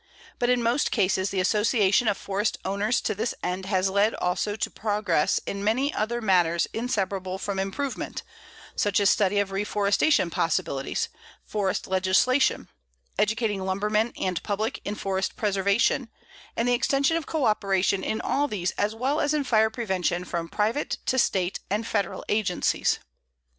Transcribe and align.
But 0.39 0.49
in 0.49 0.63
most 0.63 0.89
cases 0.89 1.29
the 1.29 1.39
association 1.39 2.07
of 2.07 2.17
forest 2.17 2.57
owners 2.65 3.01
to 3.01 3.13
this 3.13 3.35
end 3.43 3.67
has 3.67 3.87
led 3.87 4.15
also 4.15 4.55
to 4.55 4.71
progress 4.71 5.39
in 5.45 5.63
many 5.63 5.93
other 5.93 6.21
matters 6.21 6.67
inseparable 6.73 7.37
from 7.37 7.59
improvement, 7.59 8.23
such 8.75 8.99
as 8.99 9.11
study 9.11 9.37
of 9.37 9.51
reforestation 9.51 10.31
possibilities, 10.31 11.07
forest 11.45 11.85
legislation, 11.85 12.67
educating 13.19 13.61
lumberman 13.63 14.11
and 14.19 14.41
public 14.41 14.81
in 14.83 14.95
forest 14.95 15.35
preservation, 15.35 16.09
and 16.57 16.67
the 16.67 16.73
extension 16.73 17.15
of 17.15 17.27
coöperation 17.27 18.01
in 18.01 18.19
all 18.21 18.47
these 18.47 18.71
as 18.79 18.95
well 18.95 19.19
as 19.19 19.35
in 19.35 19.43
fire 19.43 19.69
prevention 19.69 20.25
from 20.25 20.49
private 20.49 20.97
to 21.05 21.19
State 21.19 21.59
and 21.69 21.85
federal 21.85 22.25
agencies. 22.27 22.97